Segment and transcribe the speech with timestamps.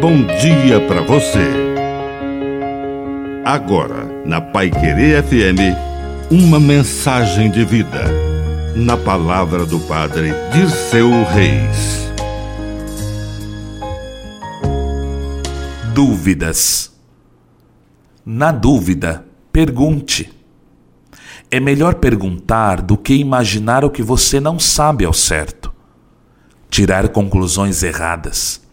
[0.00, 1.46] bom dia para você.
[3.44, 5.76] Agora, na Pai Querer FM,
[6.30, 8.04] uma mensagem de vida.
[8.74, 12.10] Na palavra do Padre Dirceu Reis.
[15.92, 16.98] Dúvidas.
[18.24, 20.32] Na dúvida, pergunte.
[21.50, 25.70] É melhor perguntar do que imaginar o que você não sabe ao certo.
[26.70, 28.69] Tirar conclusões erradas.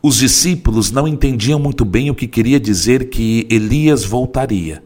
[0.00, 4.82] Os discípulos não entendiam muito bem o que queria dizer que Elias voltaria.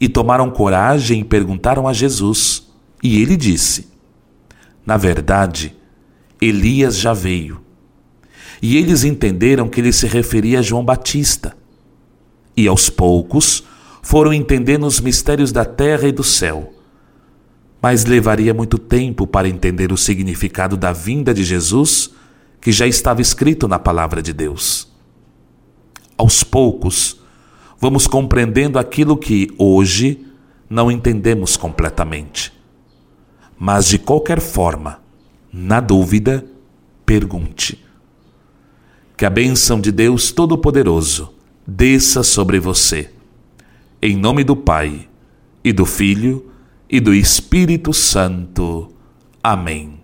[0.00, 2.68] E tomaram coragem e perguntaram a Jesus.
[3.02, 3.88] E ele disse:
[4.86, 5.74] Na verdade,
[6.40, 7.60] Elias já veio.
[8.62, 11.56] E eles entenderam que ele se referia a João Batista.
[12.56, 13.64] E aos poucos
[14.00, 16.72] foram entendendo os mistérios da terra e do céu.
[17.82, 22.10] Mas levaria muito tempo para entender o significado da vinda de Jesus
[22.64, 24.90] que já estava escrito na palavra de Deus.
[26.16, 27.20] Aos poucos,
[27.78, 30.26] vamos compreendendo aquilo que hoje
[30.70, 32.54] não entendemos completamente.
[33.58, 35.02] Mas de qualquer forma,
[35.52, 36.42] na dúvida,
[37.04, 37.84] pergunte.
[39.14, 41.34] Que a bênção de Deus Todo-Poderoso
[41.66, 43.10] desça sobre você.
[44.00, 45.06] Em nome do Pai,
[45.62, 46.50] e do Filho,
[46.88, 48.90] e do Espírito Santo.
[49.42, 50.03] Amém.